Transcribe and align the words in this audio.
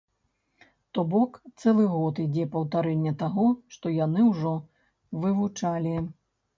То 0.97 1.03
бок 1.11 1.31
цэлы 1.59 1.85
год 1.93 2.23
ідзе 2.25 2.49
паўтарэнне 2.57 3.15
таго, 3.23 3.47
што 3.79 3.95
яны 4.03 4.29
ўжо 4.33 4.59
вывучалі. 5.25 5.99